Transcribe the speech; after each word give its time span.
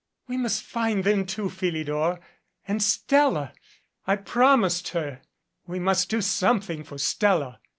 "We 0.27 0.35
must 0.35 0.63
find 0.63 1.03
them, 1.03 1.27
too, 1.27 1.47
Philidor. 1.47 2.19
And 2.67 2.81
Stella 2.81 3.53
I 4.07 4.15
promised 4.15 4.87
her. 4.97 5.21
We 5.67 5.77
must 5.77 6.09
do 6.09 6.21
something 6.21 6.83
for 6.83 6.97
Stella." 6.97 7.59